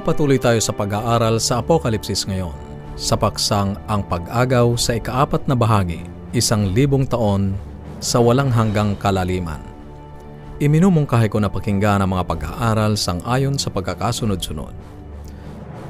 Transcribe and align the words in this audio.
Nagpapatuloy 0.00 0.40
tayo 0.40 0.56
sa 0.64 0.72
pag-aaral 0.72 1.36
sa 1.36 1.60
Apokalipsis 1.60 2.24
ngayon 2.24 2.56
sa 2.96 3.20
paksang 3.20 3.76
ang 3.84 4.00
pag-agaw 4.00 4.72
sa 4.72 4.96
ikaapat 4.96 5.44
na 5.44 5.52
bahagi, 5.52 6.08
isang 6.32 6.72
libong 6.72 7.04
taon 7.04 7.52
sa 8.00 8.16
walang 8.16 8.48
hanggang 8.48 8.96
kalaliman. 8.96 9.60
Iminumungkahi 10.56 11.28
ko 11.28 11.36
na 11.36 11.52
pakinggan 11.52 12.00
ang 12.00 12.16
mga 12.16 12.32
pag-aaral 12.32 12.96
sang 12.96 13.20
ayon 13.28 13.60
sa 13.60 13.68
pagkakasunod-sunod. 13.68 14.72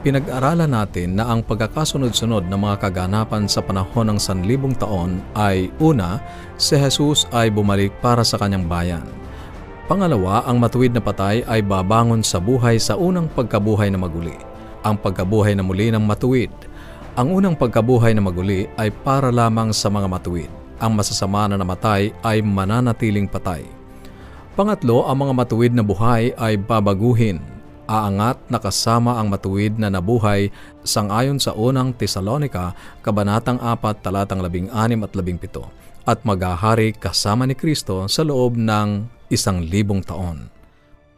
Pinag-aralan 0.03 0.75
natin 0.75 1.15
na 1.15 1.31
ang 1.31 1.47
pagkakasunod-sunod 1.47 2.51
ng 2.51 2.61
mga 2.67 2.91
kaganapan 2.91 3.47
sa 3.47 3.63
panahon 3.63 4.11
ng 4.11 4.19
sanlibong 4.19 4.75
taon 4.75 5.23
ay 5.39 5.71
una, 5.79 6.19
si 6.59 6.75
Jesus 6.75 7.31
ay 7.31 7.47
bumalik 7.55 7.95
para 8.03 8.27
sa 8.27 8.43
kanyang 8.43 8.67
bayan. 8.67 9.07
Pangalawa, 9.91 10.47
ang 10.47 10.63
matuwid 10.63 10.95
na 10.95 11.03
patay 11.03 11.43
ay 11.51 11.67
babangon 11.67 12.23
sa 12.23 12.39
buhay 12.39 12.79
sa 12.79 12.95
unang 12.95 13.27
pagkabuhay 13.27 13.91
na 13.91 13.99
maguli. 13.99 14.39
Ang 14.87 14.95
pagkabuhay 14.95 15.59
na 15.59 15.67
muli 15.67 15.91
ng 15.91 16.07
matuwid. 16.07 16.55
Ang 17.19 17.35
unang 17.35 17.59
pagkabuhay 17.59 18.15
na 18.15 18.23
maguli 18.23 18.71
ay 18.79 18.95
para 18.95 19.35
lamang 19.35 19.75
sa 19.75 19.91
mga 19.91 20.07
matuwid. 20.07 20.47
Ang 20.79 20.95
masasama 20.95 21.51
na 21.51 21.59
namatay 21.59 22.15
ay 22.23 22.39
mananatiling 22.39 23.27
patay. 23.27 23.67
Pangatlo, 24.55 25.11
ang 25.11 25.27
mga 25.27 25.35
matuwid 25.35 25.75
na 25.75 25.83
buhay 25.83 26.39
ay 26.39 26.55
babaguhin. 26.55 27.43
Aangat 27.91 28.39
na 28.47 28.63
kasama 28.63 29.19
ang 29.19 29.27
matuwid 29.27 29.75
na 29.75 29.91
nabuhay 29.91 30.55
sangayon 30.87 31.43
sa 31.43 31.51
unang 31.59 31.99
Tesalonika, 31.99 32.79
Kabanatang 33.03 33.59
4, 33.59 34.07
talatang 34.07 34.39
16 34.39 34.71
at 34.71 35.11
17 35.11 36.07
at 36.07 36.23
maghahari 36.23 36.95
kasama 36.95 37.43
ni 37.43 37.59
Kristo 37.59 38.07
sa 38.07 38.23
loob 38.23 38.55
ng 38.55 39.19
isang 39.31 39.63
libong 39.63 40.03
taon. 40.03 40.51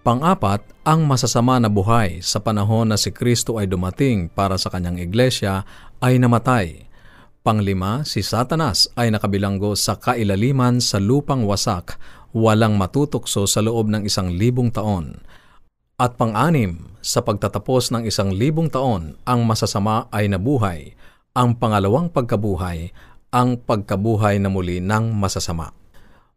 Pang-apat, 0.03 0.61
ang 0.83 1.07
masasama 1.07 1.63
na 1.63 1.71
buhay 1.71 2.19
sa 2.21 2.43
panahon 2.43 2.91
na 2.91 2.99
si 2.99 3.15
Kristo 3.15 3.57
ay 3.57 3.71
dumating 3.71 4.27
para 4.29 4.59
sa 4.59 4.69
kanyang 4.69 4.99
iglesia 4.99 5.63
ay 6.03 6.19
namatay. 6.19 6.91
Panglima, 7.43 8.07
si 8.07 8.23
Satanas 8.23 8.91
ay 8.95 9.11
nakabilanggo 9.11 9.75
sa 9.75 9.99
kailaliman 9.99 10.79
sa 10.79 10.99
lupang 10.99 11.47
wasak, 11.47 11.99
walang 12.35 12.79
matutukso 12.79 13.47
sa 13.47 13.63
loob 13.63 13.91
ng 13.91 14.03
isang 14.07 14.31
libong 14.31 14.71
taon. 14.75 15.23
At 16.03 16.19
pang-anim, 16.19 16.99
sa 16.99 17.23
pagtatapos 17.23 17.95
ng 17.95 18.03
isang 18.07 18.35
libong 18.35 18.71
taon, 18.75 19.19
ang 19.23 19.47
masasama 19.47 20.11
ay 20.11 20.27
nabuhay. 20.27 20.99
Ang 21.31 21.55
pangalawang 21.59 22.11
pagkabuhay, 22.11 22.91
ang 23.31 23.55
pagkabuhay 23.55 24.43
na 24.43 24.51
muli 24.51 24.83
ng 24.83 25.15
masasama. 25.15 25.81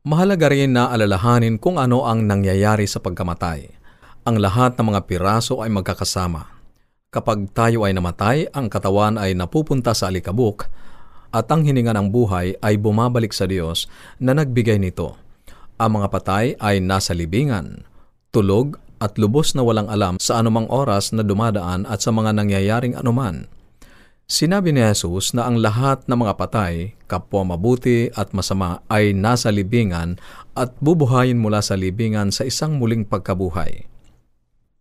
Mahalaga 0.06 0.53
rin 0.53 0.78
na 0.78 0.94
alalahanin 0.94 1.58
kung 1.58 1.81
ano 1.81 2.06
ang 2.06 2.30
nangyayari 2.30 2.86
sa 2.86 3.02
pagkamatay. 3.02 3.73
Ang 4.30 4.38
lahat 4.38 4.78
ng 4.78 4.94
mga 4.94 5.02
piraso 5.09 5.66
ay 5.66 5.73
magkakasama. 5.73 6.45
Kapag 7.09 7.50
tayo 7.58 7.89
ay 7.89 7.97
namatay, 7.97 8.45
ang 8.53 8.70
katawan 8.70 9.17
ay 9.17 9.34
napupunta 9.34 9.97
sa 9.97 10.14
alikabok 10.14 10.70
at 11.34 11.50
ang 11.50 11.66
hininga 11.66 11.97
ng 11.97 12.14
buhay 12.14 12.53
ay 12.62 12.78
bumabalik 12.78 13.34
sa 13.34 13.50
Diyos 13.50 13.89
na 14.22 14.38
nagbigay 14.38 14.78
nito. 14.78 15.17
Ang 15.81 15.97
mga 15.97 16.08
patay 16.14 16.53
ay 16.62 16.86
nasa 16.86 17.17
libingan, 17.17 17.81
tulog 18.30 18.78
at 19.02 19.17
lubos 19.17 19.58
na 19.58 19.66
walang 19.66 19.90
alam 19.90 20.22
sa 20.22 20.38
anumang 20.38 20.69
oras 20.69 21.17
na 21.17 21.25
dumadaan 21.25 21.90
at 21.90 22.06
sa 22.06 22.14
mga 22.14 22.30
nangyayaring 22.30 22.94
anuman. 22.94 23.50
Sinabi 24.26 24.73
ni 24.73 24.81
Jesus 24.81 25.38
na 25.38 25.45
ang 25.45 25.62
lahat 25.62 26.09
ng 26.09 26.18
mga 26.18 26.34
patay, 26.34 26.98
kapwa 27.06 27.54
mabuti 27.54 28.09
at 28.09 28.34
masama 28.34 28.81
ay 28.90 29.13
nasa 29.13 29.53
libingan 29.53 30.18
at 30.58 30.74
bubuhayin 30.81 31.38
mula 31.38 31.62
sa 31.62 31.78
libingan 31.78 32.34
sa 32.34 32.41
isang 32.41 32.81
muling 32.81 33.06
pagkabuhay. 33.06 33.85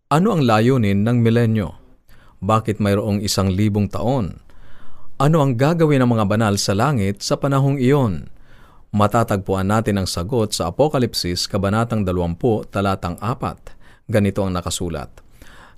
Ano 0.09 0.33
ang 0.33 0.41
layunin 0.41 1.05
ng 1.05 1.21
milenyo? 1.21 1.77
Bakit 2.41 2.81
mayroong 2.81 3.21
isang 3.21 3.53
libong 3.53 3.85
taon? 3.85 4.41
Ano 5.21 5.45
ang 5.45 5.53
gagawin 5.53 6.01
ng 6.01 6.09
mga 6.09 6.25
banal 6.25 6.57
sa 6.57 6.73
langit 6.73 7.21
sa 7.21 7.37
panahong 7.37 7.77
iyon? 7.77 8.33
Matatagpuan 8.97 9.69
natin 9.69 10.01
ang 10.01 10.09
sagot 10.09 10.57
sa 10.57 10.73
Apokalipsis, 10.73 11.45
Kabanatang 11.45 12.01
20, 12.01 12.73
Talatang 12.73 13.21
4. 13.21 14.09
Ganito 14.09 14.41
ang 14.41 14.57
nakasulat. 14.57 15.24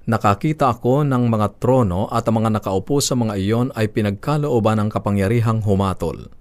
Nakakita 0.08 0.72
ako 0.72 1.04
ng 1.04 1.28
mga 1.28 1.60
trono 1.60 2.08
at 2.08 2.24
ang 2.32 2.40
mga 2.40 2.56
nakaupo 2.56 3.04
sa 3.04 3.20
mga 3.20 3.36
iyon 3.44 3.68
ay 3.76 3.92
pinagkalooban 3.92 4.80
ng 4.80 4.88
kapangyarihang 4.88 5.68
humatol. 5.68 6.32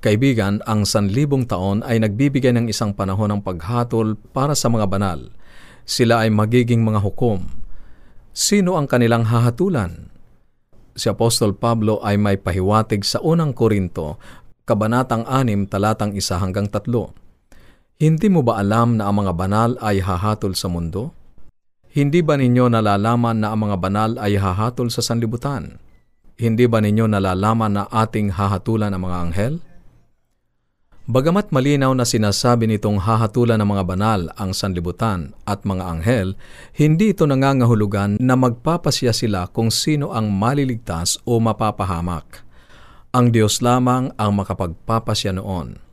Kaibigan, 0.00 0.64
ang 0.64 0.88
sanlibong 0.88 1.44
taon 1.44 1.84
ay 1.84 2.00
nagbibigay 2.00 2.56
ng 2.56 2.72
isang 2.72 2.96
panahon 2.96 3.36
ng 3.36 3.40
paghatol 3.44 4.16
para 4.32 4.56
sa 4.56 4.72
mga 4.72 4.88
banal. 4.88 5.28
Sila 5.84 6.24
ay 6.24 6.32
magiging 6.32 6.80
mga 6.80 7.04
hukom. 7.04 7.52
Sino 8.32 8.80
ang 8.80 8.88
kanilang 8.88 9.28
hahatulan? 9.28 10.08
Si 10.96 11.04
Apostol 11.12 11.52
Pablo 11.52 12.00
ay 12.00 12.16
may 12.16 12.40
pahiwatig 12.40 13.04
sa 13.04 13.20
unang 13.20 13.52
Korinto, 13.52 14.16
Kabanatang 14.64 15.28
6, 15.28 15.68
talatang 15.68 16.16
1 16.16 16.40
hanggang 16.40 16.72
3. 16.72 18.00
Hindi 18.00 18.28
mo 18.32 18.40
ba 18.40 18.56
alam 18.56 18.96
na 18.96 19.12
ang 19.12 19.20
mga 19.20 19.36
banal 19.36 19.70
ay 19.84 20.00
hahatol 20.00 20.56
sa 20.56 20.72
mundo? 20.72 21.19
Hindi 21.90 22.22
ba 22.22 22.38
ninyo 22.38 22.70
nalalaman 22.70 23.42
na 23.42 23.50
ang 23.50 23.66
mga 23.66 23.76
banal 23.82 24.10
ay 24.22 24.38
hahatol 24.38 24.94
sa 24.94 25.02
sanlibutan? 25.02 25.82
Hindi 26.38 26.70
ba 26.70 26.78
ninyo 26.78 27.10
nalalaman 27.10 27.82
na 27.82 27.84
ating 27.90 28.30
hahatulan 28.38 28.94
ang 28.94 29.10
mga 29.10 29.16
anghel? 29.18 29.54
Bagamat 31.10 31.50
malinaw 31.50 31.90
na 31.98 32.06
sinasabi 32.06 32.70
nitong 32.70 33.02
hahatulan 33.02 33.58
ng 33.58 33.66
mga 33.74 33.82
banal 33.90 34.20
ang 34.38 34.54
sanlibutan 34.54 35.34
at 35.42 35.66
mga 35.66 35.82
anghel, 35.82 36.38
hindi 36.78 37.10
ito 37.10 37.26
nangangahulugan 37.26 38.22
na 38.22 38.38
magpapasya 38.38 39.10
sila 39.10 39.50
kung 39.50 39.74
sino 39.74 40.14
ang 40.14 40.30
maliligtas 40.30 41.18
o 41.26 41.42
mapapahamak. 41.42 42.46
Ang 43.10 43.34
Diyos 43.34 43.58
lamang 43.58 44.14
ang 44.14 44.30
makapagpapasya 44.38 45.34
noon. 45.34 45.89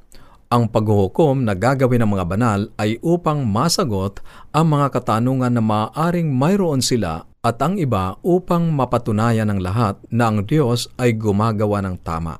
Ang 0.48 0.72
paghuhukom 0.72 1.44
na 1.44 1.60
gagawin 1.60 2.08
ng 2.08 2.16
mga 2.16 2.24
banal 2.24 2.72
ay 2.80 3.04
upang 3.04 3.44
masagot 3.44 4.24
ang 4.56 4.72
mga 4.72 4.96
katanungan 4.96 5.52
na 5.52 5.60
maaaring 5.60 6.32
mayroon 6.32 6.80
sila 6.80 7.28
at 7.44 7.60
ang 7.60 7.76
iba 7.76 8.16
upang 8.24 8.72
mapatunayan 8.72 9.52
ng 9.52 9.60
lahat 9.60 10.00
na 10.08 10.32
ang 10.32 10.48
Diyos 10.48 10.88
ay 10.96 11.20
gumagawa 11.20 11.84
ng 11.84 12.00
tama. 12.00 12.40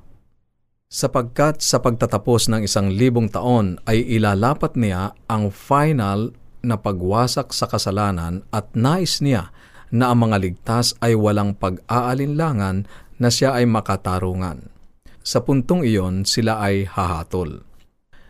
Sapagkat 0.88 1.60
sa 1.60 1.84
pagtatapos 1.84 2.48
ng 2.48 2.64
isang 2.64 2.88
libong 2.88 3.28
taon 3.28 3.76
ay 3.84 4.08
ilalapat 4.08 4.80
niya 4.80 5.12
ang 5.28 5.52
final 5.52 6.32
na 6.64 6.80
pagwasak 6.80 7.52
sa 7.52 7.68
kasalanan 7.68 8.48
at 8.56 8.72
nais 8.72 9.20
niya 9.20 9.52
na 9.92 10.16
ang 10.16 10.32
mga 10.32 10.48
ligtas 10.48 10.96
ay 11.04 11.12
walang 11.12 11.60
pag-aalinlangan 11.60 12.88
na 13.20 13.28
siya 13.28 13.60
ay 13.60 13.68
makatarungan. 13.68 14.72
Sa 15.28 15.44
puntong 15.44 15.84
iyon, 15.84 16.24
sila 16.24 16.64
ay 16.64 16.88
hahatol 16.88 17.67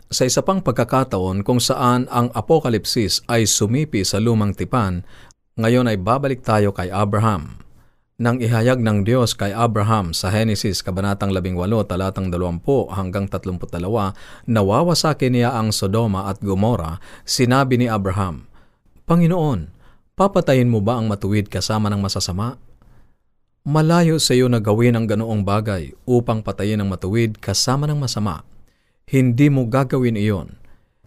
sa 0.08 0.24
isa 0.24 0.40
pang 0.40 0.64
pagkakataon 0.64 1.44
kung 1.44 1.60
saan 1.60 2.08
ang 2.08 2.32
apokalipsis 2.32 3.20
ay 3.28 3.44
sumipi 3.44 4.00
sa 4.08 4.16
lumang 4.16 4.56
tipan, 4.56 5.04
ngayon 5.60 5.84
ay 5.84 6.00
babalik 6.00 6.40
tayo 6.40 6.72
kay 6.72 6.88
Abraham. 6.88 7.60
Nang 8.18 8.40
ihayag 8.42 8.82
ng 8.82 9.06
Diyos 9.06 9.36
kay 9.36 9.54
Abraham 9.54 10.10
sa 10.10 10.32
Henesis 10.32 10.82
Kabanatang 10.82 11.30
18 11.30 11.54
talatang 11.86 12.32
20 12.34 12.90
hanggang 12.90 13.30
32, 13.30 13.68
nawawasakin 14.48 15.32
niya 15.38 15.54
ang 15.54 15.70
Sodoma 15.70 16.26
at 16.26 16.42
Gomora, 16.42 16.98
sinabi 17.28 17.78
ni 17.78 17.86
Abraham, 17.86 18.48
Panginoon, 19.06 19.70
papatayin 20.18 20.72
mo 20.72 20.82
ba 20.82 20.98
ang 20.98 21.06
matuwid 21.06 21.46
kasama 21.52 21.92
ng 21.92 22.00
masasama? 22.00 22.58
Malayo 23.62 24.16
sa 24.16 24.32
iyo 24.32 24.48
na 24.48 24.58
gawin 24.58 24.96
ang 24.96 25.04
ganoong 25.04 25.44
bagay 25.44 25.92
upang 26.08 26.40
patayin 26.40 26.80
ang 26.80 26.88
matuwid 26.88 27.36
kasama 27.36 27.84
ng 27.84 28.00
masama 28.00 28.42
hindi 29.08 29.48
mo 29.48 29.64
gagawin 29.64 30.20
iyon. 30.20 30.60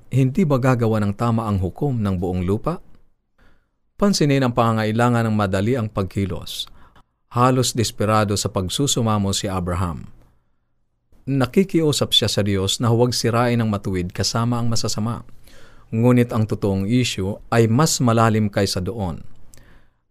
Hindi 0.09 0.41
ba 0.41 0.57
gagawa 0.57 0.97
ng 1.05 1.13
tama 1.13 1.45
ang 1.45 1.61
hukom 1.61 2.01
ng 2.01 2.17
buong 2.17 2.41
lupa? 2.49 2.81
Pansinin 3.93 4.41
ang 4.41 4.57
pangangailangan 4.57 5.29
ng 5.29 5.35
madali 5.37 5.77
ang 5.77 5.85
pagkilos. 5.85 6.65
Halos 7.29 7.77
desperado 7.77 8.33
sa 8.33 8.49
pagsusumamo 8.49 9.29
si 9.37 9.45
Abraham. 9.45 10.09
Nakikiusap 11.29 12.09
siya 12.09 12.25
sa 12.25 12.41
Diyos 12.41 12.81
na 12.81 12.89
huwag 12.89 13.13
sirain 13.13 13.61
ang 13.61 13.69
matuwid 13.69 14.09
kasama 14.09 14.57
ang 14.57 14.73
masasama. 14.73 15.21
Ngunit 15.93 16.33
ang 16.33 16.49
totoong 16.49 16.89
issue 16.89 17.37
ay 17.53 17.69
mas 17.69 18.01
malalim 18.01 18.49
kaysa 18.49 18.81
doon. 18.81 19.21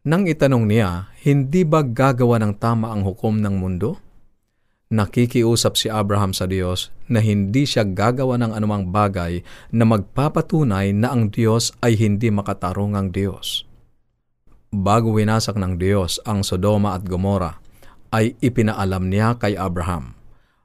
Nang 0.07 0.31
itanong 0.31 0.65
niya, 0.65 1.11
hindi 1.27 1.67
ba 1.67 1.83
gagawa 1.83 2.39
ng 2.39 2.55
tama 2.57 2.95
ang 2.95 3.03
hukom 3.03 3.43
ng 3.43 3.59
mundo? 3.59 3.99
Nakikiusap 4.91 5.79
si 5.79 5.87
Abraham 5.87 6.35
sa 6.35 6.51
Diyos 6.51 6.91
na 7.07 7.23
hindi 7.23 7.63
siya 7.63 7.87
gagawa 7.87 8.35
ng 8.43 8.59
anumang 8.59 8.91
bagay 8.91 9.39
na 9.71 9.87
magpapatunay 9.87 10.91
na 10.91 11.15
ang 11.15 11.31
Diyos 11.31 11.71
ay 11.79 11.95
hindi 11.95 12.27
makatarungang 12.35 13.15
Diyos. 13.15 13.71
Bago 14.75 15.15
winasak 15.15 15.55
ng 15.55 15.79
Diyos 15.79 16.19
ang 16.27 16.43
Sodoma 16.43 16.99
at 16.99 17.07
Gomora, 17.07 17.63
ay 18.11 18.35
ipinaalam 18.43 19.07
niya 19.07 19.39
kay 19.39 19.55
Abraham. 19.55 20.19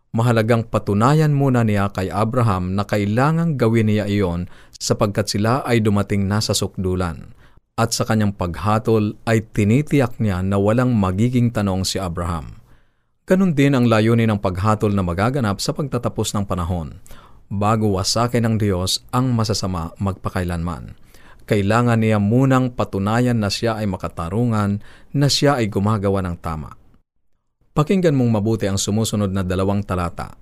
Mahalagang 0.09 0.65
patunayan 0.73 1.37
muna 1.37 1.61
niya 1.61 1.93
kay 1.93 2.09
Abraham 2.09 2.73
na 2.73 2.81
kailangang 2.81 3.61
gawin 3.61 3.93
niya 3.93 4.09
iyon 4.09 4.49
sapagkat 4.73 5.29
sila 5.29 5.61
ay 5.69 5.85
dumating 5.85 6.25
na 6.25 6.41
sa 6.41 6.57
sukdulan. 6.57 7.29
at 7.75 7.91
sa 7.91 8.07
kanyang 8.07 8.31
paghatol 8.31 9.19
ay 9.27 9.43
tinitiyak 9.43 10.15
niya 10.23 10.39
na 10.39 10.55
walang 10.55 10.95
magiging 10.95 11.51
tanong 11.51 11.83
si 11.83 11.99
Abraham. 11.99 12.64
Ganon 13.25 13.57
din 13.57 13.73
ang 13.73 13.89
layunin 13.89 14.29
ng 14.29 14.37
paghatol 14.37 14.93
na 14.93 15.01
magaganap 15.01 15.57
sa 15.57 15.73
pagtatapos 15.73 16.37
ng 16.37 16.45
panahon, 16.45 17.01
bago 17.49 17.97
wasakin 17.97 18.45
ng 18.45 18.55
Diyos 18.61 19.01
ang 19.09 19.33
masasama 19.33 19.97
magpakailanman. 19.97 20.93
Kailangan 21.49 22.05
niya 22.05 22.21
munang 22.21 22.77
patunayan 22.77 23.41
na 23.41 23.49
siya 23.49 23.81
ay 23.81 23.89
makatarungan, 23.89 24.77
na 25.09 25.25
siya 25.25 25.57
ay 25.57 25.73
gumagawa 25.73 26.21
ng 26.21 26.37
tama. 26.37 26.77
Pakinggan 27.73 28.13
mong 28.13 28.29
mabuti 28.29 28.69
ang 28.69 28.77
sumusunod 28.77 29.33
na 29.33 29.41
dalawang 29.41 29.81
talata. 29.81 30.37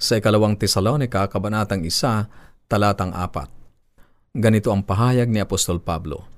Sa 0.00 0.16
ikalawang 0.16 0.56
Tesalonika, 0.56 1.28
kabanatang 1.28 1.84
isa, 1.84 2.32
talatang 2.64 3.12
apat. 3.12 3.52
Ganito 4.32 4.72
ang 4.72 4.80
pahayag 4.80 5.28
ni 5.28 5.36
Apostol 5.36 5.84
Pablo. 5.84 6.31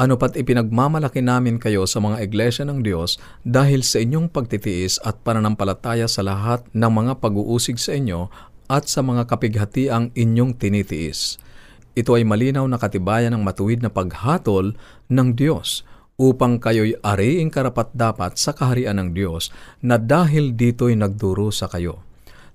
Ano 0.00 0.16
pat 0.16 0.32
ipinagmamalaki 0.32 1.20
namin 1.20 1.60
kayo 1.60 1.84
sa 1.84 2.00
mga 2.00 2.24
iglesia 2.24 2.64
ng 2.64 2.80
Diyos 2.80 3.20
dahil 3.44 3.84
sa 3.84 4.00
inyong 4.00 4.32
pagtitiis 4.32 4.96
at 5.04 5.20
pananampalataya 5.20 6.08
sa 6.08 6.24
lahat 6.24 6.64
ng 6.72 6.88
mga 6.88 7.20
pag-uusig 7.20 7.76
sa 7.76 7.92
inyo 7.92 8.32
at 8.64 8.88
sa 8.88 9.04
mga 9.04 9.28
kapighatiang 9.28 10.08
inyong 10.16 10.56
tinitiis. 10.56 11.36
Ito 11.92 12.16
ay 12.16 12.24
malinaw 12.24 12.64
na 12.64 12.80
katibayan 12.80 13.36
ng 13.36 13.44
matuwid 13.44 13.84
na 13.84 13.92
paghatol 13.92 14.72
ng 15.12 15.28
Diyos 15.36 15.84
upang 16.16 16.56
kayo'y 16.56 16.96
ariing 17.04 17.52
karapat-dapat 17.52 18.40
sa 18.40 18.56
kaharian 18.56 18.96
ng 18.96 19.12
Diyos 19.12 19.52
na 19.84 20.00
dahil 20.00 20.56
dito'y 20.56 20.96
nagduro 20.96 21.52
sa 21.52 21.68
kayo. 21.68 22.00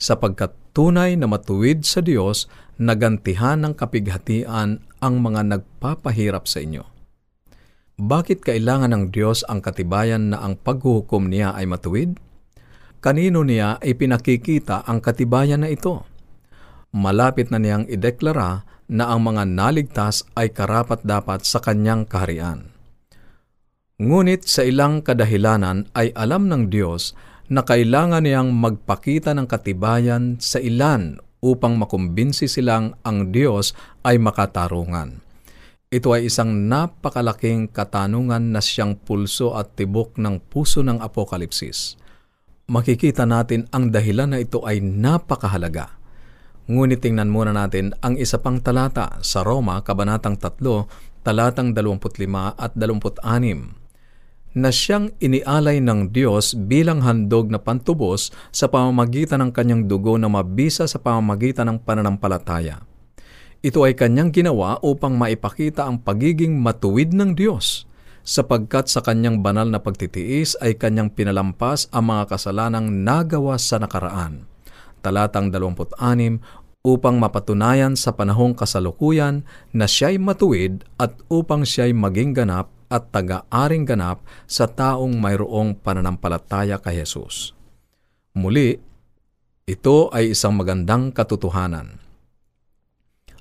Sapagkat 0.01 0.50
tunay 0.74 1.13
na 1.13 1.30
matuwid 1.30 1.86
sa 1.86 2.01
Diyos, 2.01 2.50
nagantihan 2.81 3.62
ng 3.62 3.77
kapighatian 3.77 4.81
ang 4.98 5.15
mga 5.21 5.45
nagpapahirap 5.45 6.50
sa 6.50 6.65
inyo. 6.65 6.94
Bakit 7.95 8.44
kailangan 8.44 8.92
ng 8.92 9.03
Diyos 9.15 9.47
ang 9.47 9.63
katibayan 9.63 10.36
na 10.36 10.44
ang 10.44 10.59
paghuhukom 10.59 11.31
niya 11.31 11.56
ay 11.56 11.63
matuwid? 11.63 12.19
Kanino 13.00 13.47
niya 13.47 13.80
ay 13.80 13.95
pinakikita 13.95 14.83
ang 14.83 15.00
katibayan 15.00 15.63
na 15.63 15.71
ito? 15.71 16.03
Malapit 16.92 17.56
na 17.56 17.59
niyang 17.59 17.88
ideklara 17.88 18.68
na 18.92 19.15
ang 19.15 19.24
mga 19.24 19.47
naligtas 19.47 20.27
ay 20.36 20.51
karapat-dapat 20.51 21.47
sa 21.47 21.63
kanyang 21.63 22.03
kaharian. 22.03 22.68
Ngunit 23.95 24.44
sa 24.44 24.68
ilang 24.68 25.00
kadahilanan 25.00 25.88
ay 25.95 26.12
alam 26.19 26.51
ng 26.51 26.68
Diyos 26.68 27.15
na 27.48 27.63
kailangan 27.63 28.27
niyang 28.27 28.51
magpakita 28.51 29.31
ng 29.31 29.48
katibayan 29.48 30.36
sa 30.44 30.59
ilan 30.59 31.15
upang 31.39 31.80
makumbinsi 31.80 32.51
silang 32.51 33.00
ang 33.07 33.31
Diyos 33.31 33.71
ay 34.03 34.19
makatarungan. 34.19 35.25
Ito 35.94 36.18
ay 36.18 36.34
isang 36.34 36.66
napakalaking 36.66 37.70
katanungan 37.70 38.50
na 38.50 38.58
siyang 38.58 38.98
pulso 38.98 39.54
at 39.54 39.78
tibok 39.78 40.18
ng 40.18 40.42
puso 40.42 40.82
ng 40.82 40.98
Apokalipsis. 40.98 41.94
Makikita 42.66 43.30
natin 43.30 43.70
ang 43.70 43.94
dahilan 43.94 44.34
na 44.34 44.42
ito 44.42 44.66
ay 44.66 44.82
napakahalaga. 44.82 45.94
Ngunit 46.66 47.06
tingnan 47.06 47.30
muna 47.30 47.54
natin 47.54 47.94
ang 48.02 48.18
isa 48.18 48.42
pang 48.42 48.58
talata 48.58 49.22
sa 49.22 49.46
Roma, 49.46 49.78
Kabanatang 49.86 50.42
3, 50.42 51.22
talatang 51.22 51.78
25 51.78 52.26
at 52.58 52.74
26 52.74 53.86
na 54.56 54.72
siyang 54.72 55.14
inialay 55.22 55.84
ng 55.84 56.10
Diyos 56.10 56.58
bilang 56.58 57.04
handog 57.06 57.52
na 57.52 57.62
pantubos 57.62 58.34
sa 58.50 58.72
pamamagitan 58.72 59.44
ng 59.44 59.52
kanyang 59.54 59.86
dugo 59.86 60.18
na 60.18 60.32
mabisa 60.32 60.88
sa 60.90 60.98
pamamagitan 60.98 61.70
ng 61.70 61.78
pananampalataya. 61.84 62.94
Ito 63.65 63.81
ay 63.81 63.97
kanyang 63.97 64.29
ginawa 64.29 64.77
upang 64.85 65.17
maipakita 65.17 65.89
ang 65.89 65.97
pagiging 65.97 66.62
matuwid 66.62 67.17
ng 67.17 67.33
Diyos, 67.33 67.89
sapagkat 68.21 68.94
sa 68.94 69.01
kanyang 69.01 69.41
banal 69.41 69.65
na 69.73 69.81
pagtitiis 69.81 70.53
ay 70.62 70.77
kanyang 70.77 71.09
pinalampas 71.09 71.89
ang 71.89 72.13
mga 72.13 72.29
kasalanang 72.29 73.01
nagawa 73.01 73.57
sa 73.57 73.81
nakaraan. 73.81 74.45
Talatang 75.01 75.50
26 75.50 75.97
upang 76.85 77.17
mapatunayan 77.17 77.97
sa 77.97 78.13
panahong 78.13 78.53
kasalukuyan 78.53 79.41
na 79.73 79.89
siya'y 79.89 80.21
matuwid 80.21 80.85
at 81.01 81.17
upang 81.33 81.65
siya'y 81.65 81.89
maging 81.97 82.38
ganap 82.38 82.69
at 82.94 83.09
taga-aring 83.09 83.89
ganap 83.89 84.21
sa 84.45 84.69
taong 84.69 85.17
mayroong 85.17 85.73
pananampalataya 85.81 86.77
kay 86.77 87.01
Jesus. 87.01 87.57
Muli, 88.38 88.77
ito 89.65 90.13
ay 90.13 90.38
isang 90.38 90.53
magandang 90.53 91.09
katotohanan. 91.09 92.05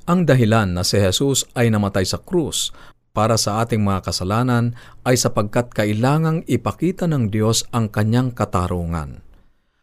Ang 0.05 0.29
dahilan 0.29 0.77
na 0.77 0.85
si 0.85 1.01
Jesus 1.01 1.49
ay 1.57 1.73
namatay 1.73 2.05
sa 2.05 2.21
krus 2.21 2.77
para 3.17 3.41
sa 3.41 3.65
ating 3.65 3.81
mga 3.81 4.05
kasalanan 4.05 4.77
ay 5.01 5.17
sapagkat 5.17 5.73
kailangang 5.73 6.45
ipakita 6.45 7.09
ng 7.09 7.33
Diyos 7.33 7.65
ang 7.73 7.89
kanyang 7.89 8.37
katarungan. 8.37 9.25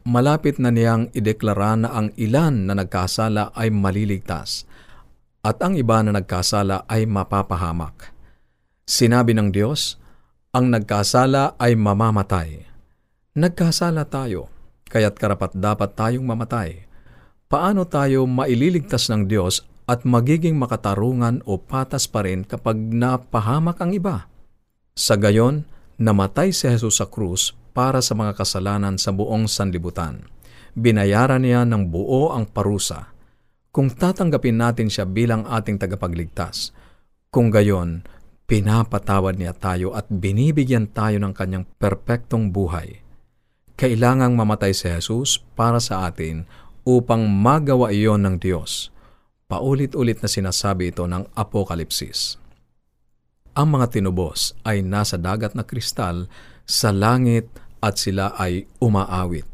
Malapit 0.06 0.62
na 0.62 0.70
niyang 0.70 1.10
ideklara 1.10 1.74
na 1.74 1.90
ang 1.90 2.14
ilan 2.14 2.70
na 2.70 2.78
nagkasala 2.78 3.50
ay 3.58 3.74
maliligtas 3.74 4.62
at 5.42 5.58
ang 5.58 5.74
iba 5.74 5.98
na 6.06 6.14
nagkasala 6.14 6.86
ay 6.86 7.02
mapapahamak. 7.02 8.14
Sinabi 8.86 9.34
ng 9.34 9.50
Diyos, 9.50 9.98
ang 10.54 10.70
nagkasala 10.70 11.58
ay 11.58 11.74
mamamatay. 11.74 12.62
Nagkasala 13.34 14.06
tayo, 14.06 14.46
kaya't 14.86 15.18
karapat 15.18 15.50
dapat 15.58 15.98
tayong 15.98 16.22
mamatay. 16.22 16.86
Paano 17.50 17.90
tayo 17.90 18.22
maililigtas 18.30 19.10
ng 19.10 19.26
Diyos 19.26 19.66
at 19.86 20.06
magiging 20.06 20.54
makatarungan 20.58 21.42
o 21.42 21.58
patas 21.58 22.06
pa 22.06 22.22
rin 22.22 22.46
kapag 22.46 22.78
napahamak 22.78 23.78
ang 23.82 23.92
iba. 23.94 24.30
Sa 24.94 25.18
gayon, 25.18 25.66
namatay 25.98 26.54
si 26.54 26.68
Jesus 26.68 27.00
sa 27.02 27.06
krus 27.08 27.56
para 27.72 28.04
sa 28.04 28.12
mga 28.12 28.36
kasalanan 28.36 29.00
sa 29.00 29.10
buong 29.10 29.48
sanlibutan. 29.48 30.28
Binayaran 30.72 31.44
niya 31.44 31.64
ng 31.68 31.88
buo 31.88 32.32
ang 32.32 32.48
parusa. 32.48 33.12
Kung 33.72 33.88
tatanggapin 33.88 34.60
natin 34.60 34.92
siya 34.92 35.08
bilang 35.08 35.48
ating 35.48 35.80
tagapagligtas, 35.80 36.76
kung 37.32 37.48
gayon, 37.48 38.04
pinapatawad 38.44 39.40
niya 39.40 39.56
tayo 39.56 39.96
at 39.96 40.04
binibigyan 40.12 40.92
tayo 40.92 41.16
ng 41.16 41.32
kanyang 41.32 41.64
perpektong 41.80 42.52
buhay. 42.52 43.00
Kailangang 43.80 44.36
mamatay 44.36 44.76
si 44.76 44.92
Jesus 44.92 45.40
para 45.56 45.80
sa 45.80 46.04
atin 46.04 46.44
upang 46.84 47.24
magawa 47.24 47.88
iyon 47.88 48.28
ng 48.28 48.36
Diyos 48.36 48.92
Paulit-ulit 49.52 50.24
na 50.24 50.32
sinasabi 50.32 50.96
ito 50.96 51.04
ng 51.04 51.28
Apokalipsis. 51.36 52.40
Ang 53.52 53.76
mga 53.76 53.92
tinubos 53.92 54.56
ay 54.64 54.80
nasa 54.80 55.20
dagat 55.20 55.52
na 55.52 55.60
kristal 55.60 56.24
sa 56.64 56.88
langit 56.88 57.52
at 57.84 58.00
sila 58.00 58.32
ay 58.40 58.64
umaawit. 58.80 59.44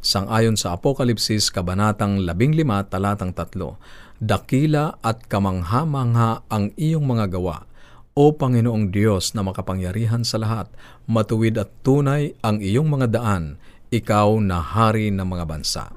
Sangayon 0.00 0.56
sa 0.56 0.72
Apokalipsis, 0.72 1.52
Kabanatang 1.52 2.24
15, 2.24 2.88
Talatang 2.88 3.36
3, 3.36 4.24
Dakila 4.24 4.96
at 5.04 5.28
kamangha-mangha 5.28 6.48
ang 6.48 6.72
iyong 6.80 7.04
mga 7.04 7.36
gawa, 7.36 7.68
O 8.16 8.32
Panginoong 8.32 8.88
Diyos 8.88 9.36
na 9.36 9.44
makapangyarihan 9.44 10.24
sa 10.24 10.40
lahat, 10.40 10.72
matuwid 11.04 11.60
at 11.60 11.68
tunay 11.84 12.32
ang 12.40 12.64
iyong 12.64 12.88
mga 12.88 13.20
daan, 13.20 13.60
ikaw 13.92 14.32
na 14.40 14.64
hari 14.64 15.12
ng 15.12 15.28
mga 15.28 15.44
bansa. 15.44 15.92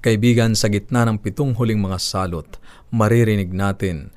Kaibigan, 0.00 0.56
sa 0.56 0.72
gitna 0.72 1.04
ng 1.04 1.20
pitong 1.20 1.52
huling 1.60 1.76
mga 1.76 2.00
salot, 2.00 2.59
maririnig 2.90 3.50
natin 3.50 4.10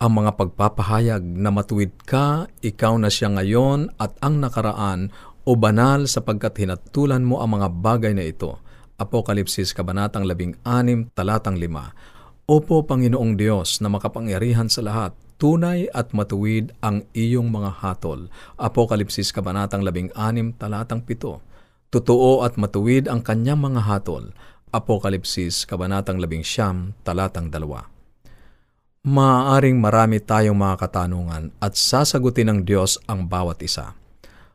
ang 0.00 0.16
mga 0.16 0.32
pagpapahayag 0.40 1.20
na 1.20 1.52
matuwid 1.52 1.92
ka, 2.08 2.48
ikaw 2.64 2.96
na 2.96 3.12
siya 3.12 3.36
ngayon 3.36 3.92
at 4.00 4.16
ang 4.24 4.40
nakaraan 4.40 5.12
o 5.44 5.60
banal 5.60 6.08
sapagkat 6.08 6.56
hinatulan 6.56 7.20
mo 7.20 7.44
ang 7.44 7.60
mga 7.60 7.68
bagay 7.68 8.16
na 8.16 8.24
ito. 8.24 8.56
Apokalipsis 8.96 9.76
Kabanatang 9.76 10.24
16, 10.24 11.12
Talatang 11.12 11.60
5 11.60 12.48
Opo 12.48 12.80
Panginoong 12.88 13.36
Diyos 13.36 13.84
na 13.84 13.92
makapangyarihan 13.92 14.72
sa 14.72 14.80
lahat, 14.80 15.12
tunay 15.36 15.84
at 15.92 16.16
matuwid 16.16 16.72
ang 16.80 17.04
iyong 17.12 17.52
mga 17.52 17.84
hatol. 17.84 18.32
Apokalipsis 18.56 19.36
Kabanatang 19.36 19.84
16, 19.84 20.16
Talatang 20.56 21.04
7 21.04 21.44
Totoo 21.92 22.40
at 22.40 22.56
matuwid 22.56 23.04
ang 23.04 23.20
kanyang 23.20 23.60
mga 23.60 23.84
hatol. 23.84 24.32
Apokalipsis, 24.70 25.66
Kabanatang 25.66 26.22
11, 26.22 27.02
Talatang 27.02 27.50
2. 27.50 29.02
Maaaring 29.02 29.74
marami 29.82 30.22
tayong 30.22 30.54
mga 30.54 30.86
katanungan 30.86 31.50
at 31.58 31.74
sasagutin 31.74 32.46
ng 32.54 32.58
Diyos 32.62 33.02
ang 33.10 33.26
bawat 33.26 33.58
isa. 33.66 33.98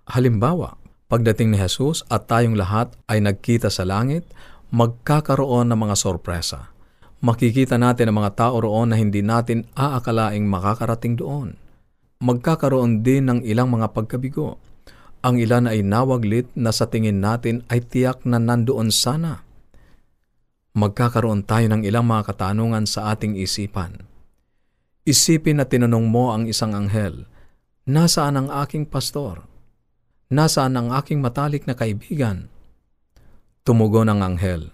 Halimbawa, 0.07 0.79
pagdating 1.12 1.51
ni 1.51 1.57
Jesus 1.60 2.07
at 2.07 2.31
tayong 2.31 2.55
lahat 2.55 2.95
ay 3.12 3.19
nagkita 3.27 3.67
sa 3.67 3.84
langit, 3.84 4.24
magkakaroon 4.72 5.67
ng 5.75 5.79
mga 5.84 6.00
sorpresa. 6.00 6.72
Makikita 7.19 7.75
natin 7.75 8.07
ang 8.07 8.24
mga 8.24 8.39
tao 8.39 8.55
roon 8.63 8.95
na 8.95 8.98
hindi 9.01 9.19
natin 9.19 9.67
aakalaing 9.75 10.48
makakarating 10.48 11.19
doon. 11.19 11.60
Magkakaroon 12.24 13.03
din 13.03 13.27
ng 13.27 13.39
ilang 13.43 13.67
mga 13.67 13.91
pagkabigo. 13.91 14.63
Ang 15.27 15.43
ilan 15.43 15.67
ay 15.67 15.84
nawaglit 15.84 16.48
na 16.55 16.72
sa 16.72 16.88
tingin 16.88 17.19
natin 17.19 17.67
ay 17.67 17.84
tiyak 17.84 18.24
na 18.24 18.39
nandoon 18.39 18.95
sana 18.95 19.43
magkakaroon 20.75 21.48
tayo 21.48 21.72
ng 21.72 21.88
ilang 21.88 22.03
mga 22.03 22.36
katanungan 22.36 22.84
sa 22.84 23.15
ating 23.15 23.39
isipan. 23.39 24.03
Isipin 25.08 25.63
na 25.63 25.65
tinanong 25.65 26.05
mo 26.05 26.36
ang 26.36 26.46
isang 26.51 26.75
anghel, 26.75 27.32
Nasaan 27.86 28.34
ang 28.34 28.50
aking 28.50 28.89
pastor? 28.89 29.46
Nasaan 30.34 30.74
ang 30.74 30.89
aking 30.89 31.22
matalik 31.22 31.70
na 31.70 31.77
kaibigan? 31.77 32.50
Tumugon 33.62 34.10
ang 34.10 34.25
anghel. 34.25 34.74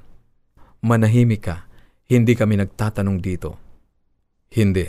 Manahimik 0.79 1.43
ka, 1.43 1.67
hindi 2.08 2.39
kami 2.39 2.55
nagtatanong 2.55 3.20
dito. 3.20 3.60
Hindi. 4.48 4.88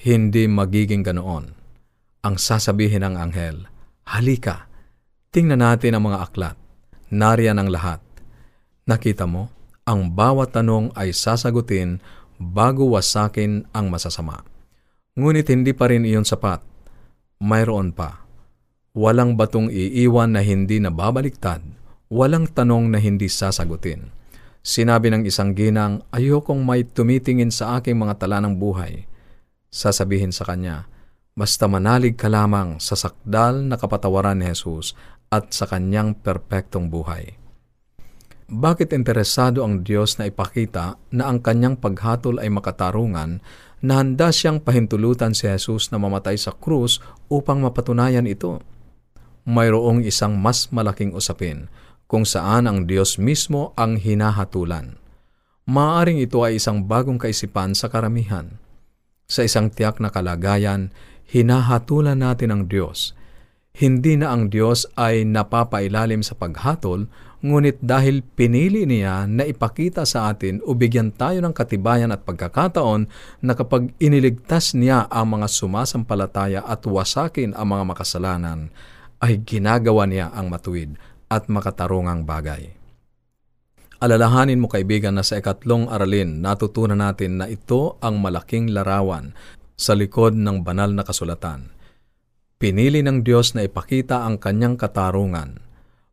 Hindi 0.00 0.48
magiging 0.48 1.04
ganoon. 1.04 1.44
Ang 2.24 2.36
sasabihin 2.40 3.04
ng 3.04 3.20
anghel, 3.20 3.68
Halika, 4.08 4.64
tingnan 5.28 5.60
natin 5.60 6.00
ang 6.00 6.08
mga 6.08 6.24
aklat. 6.24 6.56
Nariyan 7.12 7.60
ang 7.60 7.68
lahat. 7.68 8.00
Nakita 8.88 9.28
mo, 9.28 9.52
ang 9.88 10.12
bawat 10.12 10.52
tanong 10.52 10.92
ay 10.92 11.16
sasagutin 11.16 12.04
bago 12.36 12.92
wasakin 12.92 13.64
ang 13.72 13.88
masasama. 13.88 14.44
Ngunit 15.16 15.48
hindi 15.48 15.72
pa 15.72 15.88
rin 15.88 16.04
iyon 16.04 16.28
sapat. 16.28 16.60
Mayroon 17.40 17.96
pa. 17.96 18.28
Walang 18.92 19.40
batong 19.40 19.72
iiwan 19.72 20.36
na 20.36 20.44
hindi 20.44 20.76
nababaliktad, 20.76 21.64
walang 22.12 22.44
tanong 22.52 22.92
na 22.92 23.00
hindi 23.00 23.32
sasagutin. 23.32 24.12
Sinabi 24.60 25.08
ng 25.08 25.22
isang 25.24 25.56
ginang, 25.56 26.04
ayokong 26.12 26.60
may 26.60 26.84
tumitingin 26.84 27.48
sa 27.48 27.80
aking 27.80 27.96
mga 27.96 28.20
tala 28.20 28.44
ng 28.44 28.60
buhay. 28.60 29.08
Sasabihin 29.72 30.34
sa 30.34 30.44
kanya, 30.44 30.84
basta 31.32 31.64
manalig 31.70 32.18
ka 32.18 32.28
lamang 32.28 32.82
sa 32.82 32.98
sakdal 32.98 33.64
na 33.64 33.78
kapatawaran 33.80 34.36
ni 34.36 34.50
Jesus 34.50 34.98
at 35.30 35.54
sa 35.54 35.64
kanyang 35.64 36.12
perpektong 36.18 36.90
buhay. 36.90 37.37
Bakit 38.48 38.96
interesado 38.96 39.60
ang 39.60 39.84
Diyos 39.84 40.16
na 40.16 40.24
ipakita 40.24 40.96
na 41.12 41.28
ang 41.28 41.44
kanyang 41.44 41.76
paghatol 41.76 42.40
ay 42.40 42.48
makatarungan 42.48 43.44
na 43.84 43.92
handa 44.00 44.32
siyang 44.32 44.64
pahintulutan 44.64 45.36
si 45.36 45.44
Jesus 45.44 45.92
na 45.92 46.00
mamatay 46.00 46.40
sa 46.40 46.56
krus 46.56 46.96
upang 47.28 47.60
mapatunayan 47.60 48.24
ito? 48.24 48.64
Mayroong 49.44 50.00
isang 50.00 50.40
mas 50.40 50.72
malaking 50.72 51.12
usapin 51.12 51.68
kung 52.08 52.24
saan 52.24 52.64
ang 52.64 52.88
Diyos 52.88 53.20
mismo 53.20 53.76
ang 53.76 54.00
hinahatulan. 54.00 54.96
Maaring 55.68 56.24
ito 56.24 56.40
ay 56.40 56.56
isang 56.56 56.88
bagong 56.88 57.20
kaisipan 57.20 57.76
sa 57.76 57.92
karamihan. 57.92 58.56
Sa 59.28 59.44
isang 59.44 59.68
tiyak 59.68 60.00
na 60.00 60.08
kalagayan, 60.08 60.88
hinahatulan 61.28 62.24
natin 62.24 62.48
ang 62.48 62.62
Diyos. 62.64 63.12
Hindi 63.76 64.16
na 64.16 64.32
ang 64.32 64.48
Diyos 64.48 64.88
ay 64.96 65.28
napapailalim 65.28 66.24
sa 66.24 66.32
paghatol, 66.32 67.12
ngunit 67.38 67.78
dahil 67.78 68.26
pinili 68.26 68.82
niya 68.82 69.26
na 69.30 69.46
ipakita 69.46 70.02
sa 70.02 70.30
atin 70.30 70.58
o 70.66 70.74
bigyan 70.74 71.14
tayo 71.14 71.38
ng 71.38 71.54
katibayan 71.54 72.10
at 72.10 72.26
pagkakataon 72.26 73.06
na 73.42 73.52
kapag 73.54 73.94
iniligtas 74.02 74.74
niya 74.74 75.06
ang 75.06 75.38
mga 75.38 75.46
sumasampalataya 75.46 76.66
at 76.66 76.82
wasakin 76.82 77.54
ang 77.54 77.70
mga 77.70 77.84
makasalanan, 77.94 78.60
ay 79.22 79.42
ginagawa 79.42 80.06
niya 80.06 80.30
ang 80.34 80.50
matuwid 80.50 80.94
at 81.30 81.46
makatarungang 81.50 82.26
bagay. 82.26 82.74
Alalahanin 83.98 84.62
mo 84.62 84.70
kaibigan 84.70 85.18
na 85.18 85.26
sa 85.26 85.42
ikatlong 85.42 85.90
aralin 85.90 86.38
natutunan 86.38 87.02
natin 87.02 87.42
na 87.42 87.50
ito 87.50 87.98
ang 87.98 88.22
malaking 88.22 88.70
larawan 88.70 89.34
sa 89.74 89.98
likod 89.98 90.38
ng 90.38 90.62
banal 90.62 90.94
na 90.94 91.02
kasulatan. 91.02 91.74
Pinili 92.58 93.02
ng 93.02 93.22
Diyos 93.26 93.58
na 93.58 93.66
ipakita 93.66 94.22
ang 94.26 94.38
kanyang 94.38 94.78
katarungan 94.78 95.67